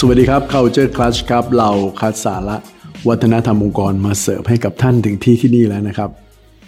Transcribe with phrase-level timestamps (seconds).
[0.00, 2.56] สวัสดีครับ Culture Clutch ครับ เราคัดสาระ
[3.08, 6.10] วัฒนธรรมองค์กรมาเสิร์ฟให้กับท่านถึงที่ที่นี่แล้วนะครับ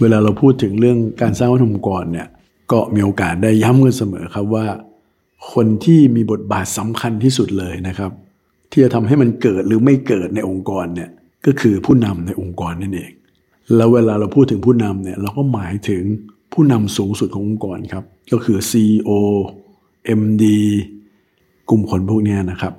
[0.01, 2.29] เวลาเราพูดถึงเรื่องการสร้างวัฒนธรรมองค์กรเนี่ย
[2.73, 4.67] ก็มีโอกาสได้ย้ำกันเสมอครับว่า
[5.53, 8.11] คนที่มีบทบาทสำคัญที่สุดเลยนะครับ
[8.71, 11.11] ที่จะทำให้มันเกิดหรือไม่เกิดในองค์กรเนี่ย
[11.47, 13.13] ก็คือผู้นำในองค์กรนั่นเอง
[13.77, 16.03] แล้วเวลาเราพูดถึงผู้นำเนี่ยเราก็หมายถึง
[16.53, 19.11] ผู้นำสูงสุดขององค์กรครับก็คือ CEO
[20.21, 20.45] MD
[21.69, 22.75] กลุ่มคนพวกนี้นะครับ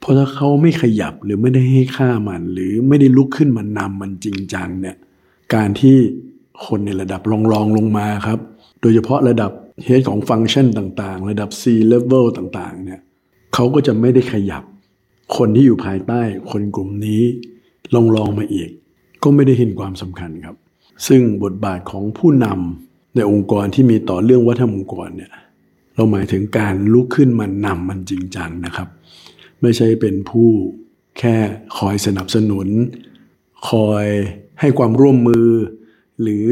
[0.00, 4.96] เพราะถ้าเขาไม่ขยับหรือไม่ได้ให้ค่ามัน หรือไม่ได้ลุกขึ้นมานำมันจริงจังเนี่ย
[5.54, 5.96] การที่
[6.66, 8.38] คนในระดับรองรองลงมาครับ
[8.80, 9.52] โดยเฉพาะระดับ
[9.84, 11.62] เฮดของฟังก์ชันต่างๆ ระดับ C
[11.92, 13.00] level ต่างๆเนี่ย
[13.54, 14.62] เขาก็จะไม่ได้ขยับ
[15.36, 17.22] คนที่อยู่ภายใต้คนกลุ่มนี้
[17.94, 18.70] ลองลองมาอีก
[19.22, 20.56] ก็ไม่ได้เห็นความสำคัญครับ
[21.06, 25.30] ซึ่งบทบาทของผู้นำในองค์กรที่มีต่อเรื่องวัฒนธรรมองค์กรเนี่ย
[25.94, 28.88] เราหมายถึงการลุกขึ้นมานำมันจริงจังนะครับ
[29.62, 30.50] ไม่ใช่เป็นผู้
[31.18, 31.36] แค่
[31.78, 32.68] คอยสนับสนุน
[33.70, 34.04] คอย
[34.60, 35.48] ให้ความร่วมมือ
[36.22, 36.46] หรือ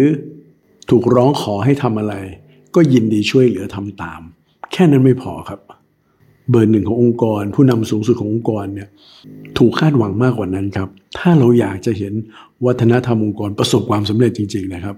[0.90, 2.14] ถูกร้องขอให้ทำอะไร
[2.74, 4.20] ก็ยินดีช่วยเหลือทำตาม
[4.72, 5.60] แค่นั้นไม่พอครับ
[6.50, 8.88] เบอร์หนึ่งขององค์กร ผู้นำสูงสุดขององค์กรเนี่ย
[9.58, 12.12] ถูกคาดหวังมากกว่านั้นครับ ถ้าเราอยากจะเห็น
[12.66, 14.96] วัฒนธรรมองค์กรประสบความสำเร็จจริง ๆ นะครับ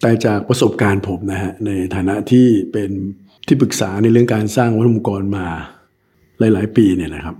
[0.00, 2.90] แต่จากประสบการณ์ผมนะฮะในฐานะที่เป็น
[3.46, 5.46] ที่ปรึกษาในเรื่องการสร้างวัฒนธรรมองค์กรมา
[6.54, 7.36] หลาย ๆ ปีเนี่ยนะครับ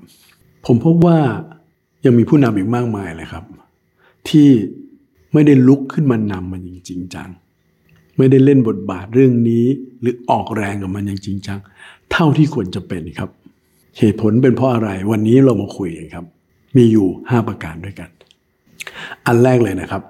[0.66, 1.18] ผมพบว่า
[2.04, 3.44] ยังมีผู้นำอีกมากมายเลยครับ
[4.28, 4.48] ที่
[5.32, 7.28] ไม่ได้ลุกขึ้นมานำมันอย่างจริงจัง
[8.18, 9.64] ไม่ได้เล่นบทบาทเรื่องนี้
[10.00, 11.58] หรือออกแรงกับมันอย่างจริงจัง
[12.12, 13.30] เท่าที่ควรจะเป็นครับ
[13.98, 16.24] เหตุผลเป็นเพราะอะไรวันนี้เรามาคุยกันครับ
[16.76, 18.10] มีอยู่ 5 ประการด้วยกัน
[19.26, 20.02] อันแรกเลยนะครับ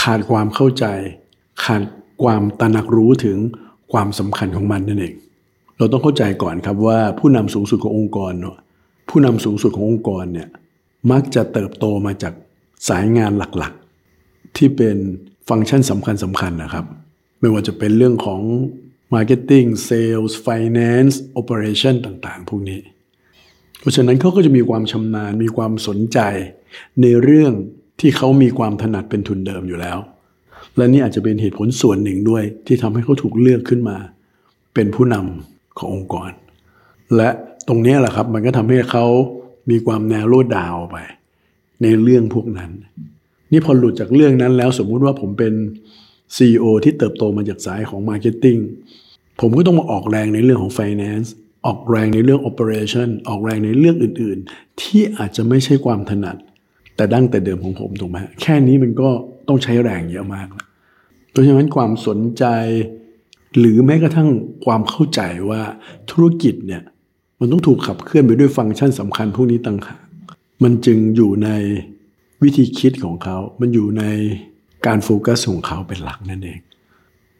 [0.00, 0.84] ขาดความเข้าใจ
[1.64, 1.82] ขาด
[2.22, 3.38] ความตระหนักรู้ถึง
[3.92, 5.14] ความสำคัญของมันนั่นเอง
[5.78, 8.56] เราต้องเข้าใจก่อนครับว่าผู้นำสูงสุดขององค์กรเนาะ
[9.10, 10.48] ผู้นำสูงสุดขององค์กรเนี่ย
[11.10, 12.34] มักจะเติบโตมาจาก
[12.88, 14.96] สายงานหลักๆ ที่เป็น
[15.48, 16.84] ฟังก์ชันสำคัญสำคัญนะครับ
[17.40, 18.40] ไม่ว่าจะเป็นเรื่องของ
[19.14, 22.80] Marketing Sales Finance Operation ต่างๆ พวกนี้
[23.80, 26.18] เพราะฉะนั้นเขาก็จะมีความชำนาญมีความสนใจ
[27.02, 27.52] ในเรื่อง
[28.00, 29.98] ที่เขามีความถนัดเป็นทุนเดิมอยู่แล้ว
[30.76, 33.96] และนี่อาจจะเป็นเหตุผลส่วนหนึ่งด้วยที่ทำให้เขาถูกเลือกขึ้นมา
[34.74, 36.30] เป็นผู้นำ ขององค์กร
[37.16, 37.28] และ
[37.68, 39.06] ตรงนี้แหละครับมันก็ทำให้เขา
[39.70, 40.96] มีความแนวโลดดาวไป
[41.82, 42.70] ในเรื่องพวกนั้น
[43.52, 45.52] นี่พอหลุดจากเรื่องนั้นแล้วสมมุติว่าผมเป็น
[46.36, 48.60] CEO ที่เติบโตมาจากสายของ Marketing
[49.40, 51.28] ผมก็ต้องมาออกแรงในเรื่องของ Finance
[51.66, 56.36] ออกแรงในเรื่อง Operation ออกแรงในเรื่องอื่น ๆ ที่อาจจะไม่ใช่ความถนัด
[56.96, 59.08] แต่ดั้งแต่เดิมของผมถูกไหมแค่นี้มันก็
[59.48, 60.66] ต้องใช้แรงเยอะมากแล้ว
[61.30, 62.44] เพราะฉะนั้นความสนใจ
[63.58, 64.28] หรือแม้กระทั่ง
[64.64, 65.62] ความเข้าใจว่า
[66.10, 66.82] ธุรกิจเนี่ย
[67.38, 70.02] มันต้องถูกขับเคลื่อนไปด้วยฟังก์ชันสำคัญพวกนี้ต่างหาก
[70.62, 71.48] มันจึงอยู่ใน
[72.42, 74.04] วิธีคิดของเขา มันอยู่ใน
[74.86, 76.60] การโฟกัสของเขาเป็นหลักนั่นเอง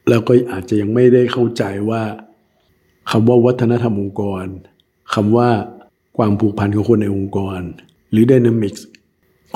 [0.09, 2.03] แล้วก็อาจจะยังไม่ได้เข้าใจว่า
[3.11, 4.45] คำว่าวัฒนธรรมองค์กร
[5.15, 5.49] คำว่า
[6.17, 7.61] ความผูกพันของคนในองค์กร
[8.11, 8.87] หรือดินามิกส์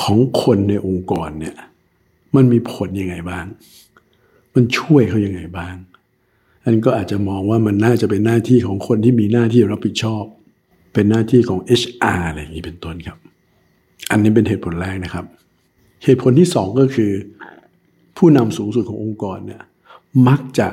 [0.03, 1.56] ของคนในองค์กรเนี่ย
[2.37, 3.47] มันมีผลยังไงบ้าง
[4.54, 5.75] มันช่วยเขายังไงบ้าง
[6.65, 10.25] อันก็อาจจะมองว่ามันน่าจะเป็นหน้าที่ของคนที่มีหน้าที่รับผิดชอบ
[10.94, 13.19] เป็นหน้าที่ของ HR อะไรอย่างนี้เป็นต้นครับ
[14.10, 15.25] อันนี้เป็นเหตุผลแรกนะครับ
[16.04, 17.12] เหตุผลที่สองก็คือ
[18.16, 19.62] ผู้นำสูงสุดขององค์กรเนี่ย
[20.28, 20.69] มักจะ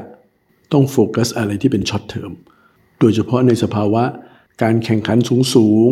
[0.73, 2.31] ต้องโฟกัสอะไรที่เป็น short term
[2.99, 4.03] โดยเฉพาะในสภาวะ
[4.61, 5.89] การแข่งขันสูงสูง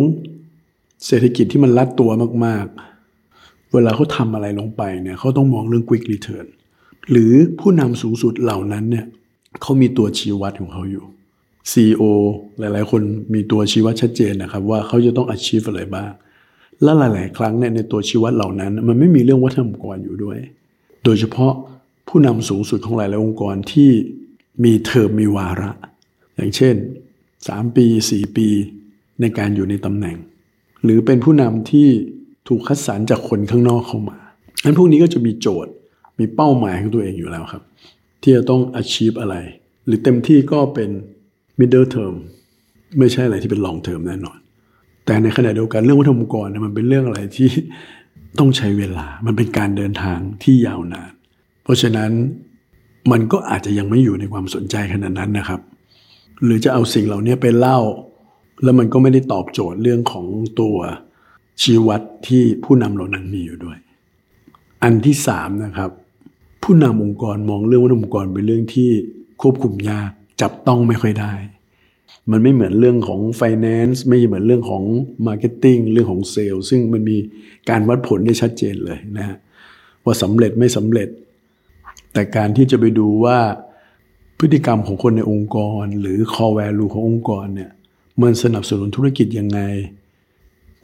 [1.05, 2.11] เศรษฐกิจที่มันรัดตัว
[2.45, 6.45] มากๆ เวลาเขาทำอะไรลงไปเนี่ยเขาต้องมองเรื่อง quick return
[7.11, 9.05] หรือผู้นำสูงสุดเหล่านั้นเนี่ย
[9.61, 11.03] เขามีตัวชี้วัดของเขาอยู่
[11.71, 12.03] CEO
[12.59, 13.01] หลาย ๆ คน
[13.33, 16.09] มีตัวชี้วัดชัดเจนนะครับ ว่าเขาจะต้อง achieve อะไรบ้าง
[16.83, 20.37] และหลาย ๆ ครั้งเนี่ยในตัวชี้วัดเหล่านั้น มันไม่มีเรื่องวัฒนธรรมองค์กรอยู่ด้วย
[21.03, 21.53] โดยเฉพาะ
[22.07, 23.89] ผู้นำสูงสุดของหลาย ๆ องค์กรที่
[24.63, 25.71] มีเทอมมีวาระ
[26.35, 26.75] อย่างเช่น
[27.25, 28.47] 3 ปี 4 ปี
[29.21, 30.17] ในการอยู่ในตำแหน่ง
[30.83, 31.87] หรือเป็นผู้นำที่
[32.47, 34.17] ถูกคัดสรรจากคนข้างนอกเข้ามา
[34.63, 35.71] อันพวกนี้ก็จะมีโจทย์
[36.19, 37.63] มีเป้าหมายของตัวเองอยู่แล้วครับ
[38.21, 39.35] ที่จะต้อง achieve อะไร
[39.85, 40.89] หรือเต็มที่ก็เป็น
[41.59, 42.15] middle term
[42.99, 44.37] ไม่ใช่อะไรที่เป็น long term แน่นอน
[45.05, 47.49] แต่ในขณะเดียวกันเรื่องวัฒนธรรมองค์กรเนี่ยมันเป็นเรื่องอะไรที่
[48.39, 51.11] ต้องใช้เวลา มันเป็นการเดินทางที่ยาวนาน
[51.63, 52.11] เพราะฉะนั้น
[53.11, 55.61] มันก็อาจจะยังไม่อยู่ในความสนใจขนาดนั้นนะครับ
[56.43, 57.79] หรือจะเอาสิ่งเหล่านี้ไปเล่า
[58.63, 60.25] แล้วมันก็ไม่ได้ตอบโจทย์เรื่องของ
[60.61, 60.77] ตัว
[61.61, 63.77] ชีวัดที่ผู้นำเหล่านั้นมีอยู่ด้วย
[64.83, 65.91] อันที่สามนะครับ
[66.67, 68.89] ผู้นำองค์กรมองเรื่องวัฒนธรรมองค์กรเป็นเรื่องที่
[69.41, 70.09] ควบคุมยาก
[70.41, 71.33] จับต้องไม่ค่อยได้
[72.31, 74.83] มันไม่เหมือนเรื่องของ finance ไม่เหมือนเรื่องของ
[75.27, 77.17] marketing เรื่องของ sales ซึ่งมันมี
[77.69, 79.37] การวัดผลได้ชัดเจนเลยนะฮะ
[80.05, 81.09] ว่าสำเร็จไม่สำเร็จ
[82.13, 83.37] แต่การที่จะไปดูว่า
[84.39, 87.71] พฤติกรรมของคนในองค์กร หรือ core value ขององค์กรเนี่ย
[88.21, 89.59] มันสนับสนุนธุรกิจยังไง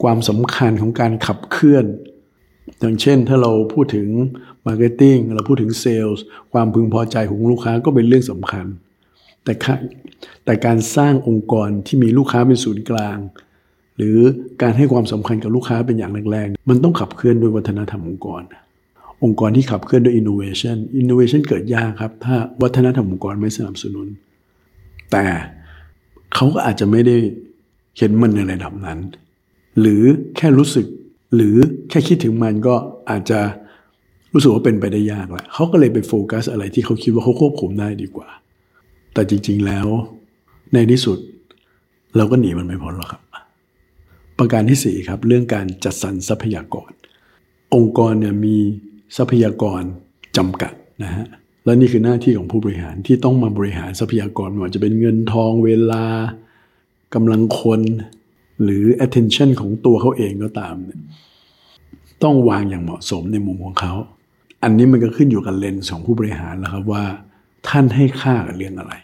[0.02, 1.84] ความสำคัญของการขับเคลื่อน
[2.78, 4.08] อย่างเช่นถ้าเราพูดถึง
[4.66, 6.20] Marketing เราพูดถึง Sales
[6.52, 8.66] ความพึงพอใจของลูกค้าก็เป็นเรื่องสำคัญ
[9.44, 9.52] แต่
[10.44, 13.18] แต่การสร้างองค์กรที่มีลูกค้าเป็นศูนย์กลาง
[13.96, 14.18] หรือ
[14.62, 18.42] การให้ความสำคัญกับลูกค้าเป็นอย่างแรงๆมันต้องขับเคลื่อนด้วยวัฒนธรรมองค์กร
[19.24, 24.06] องค์กรที่ขับเคลื่อนด้วย innovation innovation เกิดยากครับ ถ้าวัฒนธรรมองค์กรไม่สนับสนุน
[25.10, 25.24] แต่
[26.34, 27.16] เขาก็อาจจะไม่ได้
[27.98, 28.98] เห็นมันในระดับนั้น
[29.80, 30.02] หรือ
[30.36, 30.86] แค่รู้สึก
[31.34, 31.56] หรือ
[31.90, 32.74] แค่คิดถึงมันก็
[33.10, 33.40] อาจจะ
[34.32, 38.28] รู้สึกว่าเป็นไปได้ยากแหละเขาก็เลยไปโฟกัสอะไรที่เขาคิดว่าเขาควบคุมได้ดีกว่า
[39.14, 39.86] แต่จริง ๆแล้ว
[40.72, 41.18] ในที่สุด
[42.16, 43.22] เราก็หนีมันไม่พ้นหรอกครับ
[44.38, 46.90] ประการที่สี่ครับ เรื่องการจัดสรรทรัพยากร
[47.74, 48.56] องค์กรเนี่ยมี
[49.16, 49.82] ทรัพยากร
[50.36, 51.26] จำกัดนะฮะ
[51.64, 56.04] และนี่คือหน้าที่ของผู้บริหารที่ต้องมาบริหารทรัพยากรไม่ว่าจะเป็นเงินทองเวลา
[57.14, 57.80] กำลังคน
[58.62, 61.00] หรือ attention ของตัวเขาเองก็ตามเนี่ย
[62.22, 63.94] ต้องวางอย่างเหมาะสมในมุมของเขา
[64.62, 67.04] อันนี้มันก็ขึ้นอยู่กับเลนส์ของผู้บริหารแล้วครับว่า
[67.68, 68.94] ท่านให้ค่ากับเรื่องอะไร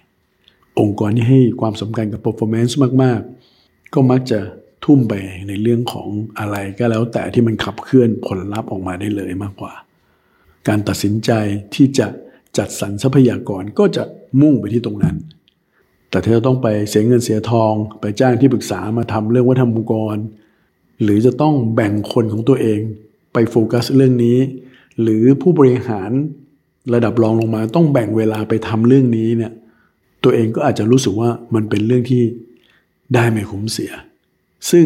[0.81, 3.21] องค์กรที่ให้ความสำคัญกับ performance มาก
[3.57, 4.39] ๆ ก็มักจะ
[4.85, 5.15] ทุ่มไป
[5.49, 6.09] ในเรื่องของ
[6.39, 9.73] อะไรก็แล้วแต่ที่มันขับเคลื่อนผลลัพธ์ออกมาได้เลยมากกว่า
[10.69, 11.31] การตัดสินใจ
[11.75, 12.07] ที่จะ
[12.59, 14.05] จัดสรรทรัพยากรก็จะ
[14.41, 15.17] มุ่งไปที่ตรงนั้น
[16.11, 20.17] แต่ถ้าต้องไปเสียเงินเสียทอง ไปจ้างที่ปรึกษามาทำเรื่องวัฒนธรรมองค์กร
[21.03, 22.81] หรือจะต้องแบ่งคนของตัวเอง
[23.33, 24.39] ไปโฟกัสเรื่องนี้
[25.03, 26.11] หรือผู้บริหาร
[26.95, 29.53] ระดับรองลงมาต้องแบ่งเวลาไปทำเรื่องนี้เนี่ย
[30.25, 32.23] ตัวเองก็อาจจะรู้สึกว่ามันเป็นเรื่องที่
[33.15, 33.93] ได้ไม่คุ้มเสีย
[34.71, 34.85] ซึ่ง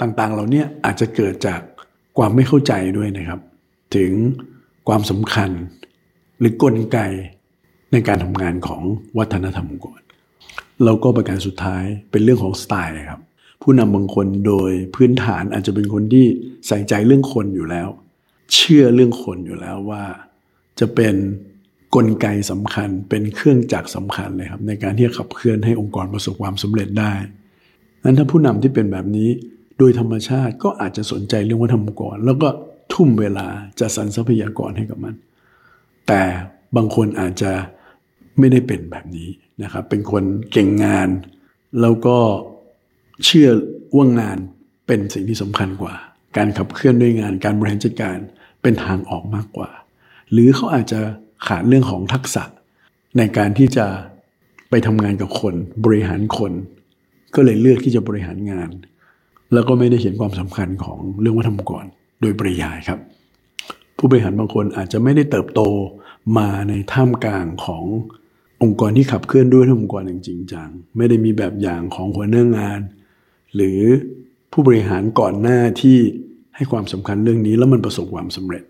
[0.00, 1.60] ต่างๆเหล่านี้อาจจะเกิดจาก
[2.18, 3.40] ความไม่เข้าใจด้วยนะครับ
[3.96, 4.12] ถึง
[4.88, 5.50] ความสำคัญ
[6.38, 6.98] หรือกลไก
[7.92, 8.82] ในการทำงานของ
[9.18, 10.00] วัฒนธรรมองค์กร
[10.84, 13.20] แล้วก็ประการสุดท้ายเป็นเรื่องของสไตล์ครับ
[13.62, 16.26] ผู้นำบางคนโดยพื้นฐานอาจจะเป็นคนที่
[16.66, 17.88] ใส่ใจเรื่องคนอยู่แล้ว
[18.52, 20.04] เชื่อเรื่องคนอยู่แล้วว่า
[20.80, 21.14] จะเป็น
[21.94, 27.12] กลไกสำคัญเป็นเครื่องจักรสำคัญเลยครับ ในการที่จะขับเคลื่อนให้องค์กรประสบความสำเร็จได้
[28.04, 29.28] นั้นถ้าผู้นำที่เป็นแบบนี้
[29.78, 32.48] โดยธรรมชาติก็อาจจะสนใจเรื่องวัฒนธรรมองค์กร แล้วก็
[32.92, 33.46] ทุ่มเวลา
[33.80, 35.14] จะสรรทรัพยากรให้กับมัน
[36.06, 36.22] แต่
[36.76, 37.52] บางคนอาจจะ
[38.38, 39.28] ไม่ได้เป็นแบบนี้
[39.62, 41.08] นะครับ เป็นคนเก่งงาน
[41.80, 42.18] แล้วก็
[43.24, 43.48] เชื่อ
[43.96, 44.38] ว่างาน
[44.86, 45.94] เป็นสิ่งที่สำคัญกว่า
[46.36, 48.18] การขับเคลื่อนด้วยงานการบริหารจัดการ
[48.62, 49.70] เป็นทางออกมากกว่า
[50.32, 51.00] หรือเขาอาจจะ
[51.46, 52.44] ขาดเรื่องของทักษะ
[53.18, 53.86] ในการที่จะ
[54.70, 55.54] ไปทำงานกับคน
[55.84, 56.52] บริหารคน
[57.34, 58.70] ก็เลยเลือกที่จะบริหารงาน
[59.52, 61.86] แล้วก็ไม่ได้เห็นความสำคัญของเรื่องวัฒนธรรมก่อน
[62.20, 62.98] โดยปริยายครับ
[63.96, 65.60] ผู้บริหารบางคนอาจจะไม่ได้เติบโต
[66.38, 67.84] มาในท่ามกลางของ
[68.62, 72.80] องค์กรที่ขับเคลื่อนด้วยองค์กรอย่างจริงจังไม่ได้มีแบบอย่างของหัวหน้างาน
[73.54, 73.80] หรือ
[74.52, 75.98] ผู้บริหารก่อนหน้าที่
[76.56, 78.64] ให้ความสำคัญเรื่องนี้แล้วมันประสบความสำเร็จ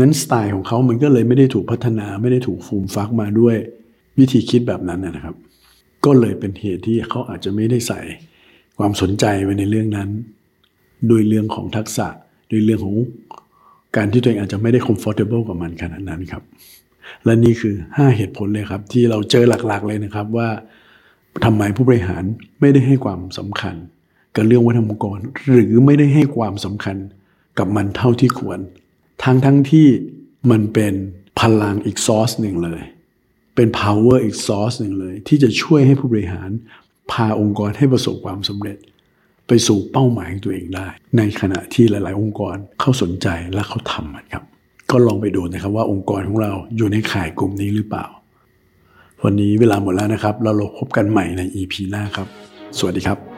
[0.00, 3.56] นั้นสไตล์ของเขามันก็เลยไม่ได้ถูกพัฒนาไม่ได้ถูกฟูมฟักมาด้วย
[4.18, 5.36] วิธีคิดแบบนั้นนะครับ
[6.04, 8.00] ก็เลยเป็นเหตุที่เขาอาจจะไม่ได้ใส่
[8.78, 10.08] ความสนใจไว้ในเรื่องนั้น
[11.08, 12.06] โดยเรื่องของทักษะ
[12.48, 12.96] โดยเรื่องของ
[13.96, 16.42] การที่ตัวเองอาจจะไม่ได้ comfortable กับมันขนาดนั้นครับ
[17.24, 20.48] และนี่คือ 5 เหตุผลเลยครับ ที่เราเจอหลักๆเลยนะครับว่า
[21.44, 22.22] ทำไมผู้บริหาร
[22.60, 23.74] ไม่ได้ให้ความสำคัญ
[24.36, 25.18] กับเรื่องวัฒนธรรมองค์กร
[25.50, 26.96] หรือไม่ได้ให้ความสำคัญ
[27.58, 28.58] กับมันเท่าที่ควร
[29.24, 29.86] ทั้งทั้งที่
[30.50, 30.94] มันเป็น
[31.40, 32.82] พลังอีกซอสหนึ่งเลย
[33.54, 36.50] เป็น power อีกซอสหนึ่งเลย ที่จะช่วยให้ผู้บริหาร
[37.10, 38.78] พาองค์กรให้ประสบความสำเร็จ
[39.46, 44.44] ไปสู่เป้าหมายของตัวเองได้ ในขณะที่หลาย ๆ องค์กรเขาสนใจและเขาทำมันครับ
[44.90, 48.06] ก็ลองไปดูนะครับว่าองค์กรของเราอยู่ในข่ายกลุ่มนี้หรือเปล่า
[49.24, 52.28] วันนี้เวลาหมดแล้วนะครับเราพบกันใหม่ใน EP หน้าครับ
[52.78, 53.29] สวัสดีครับ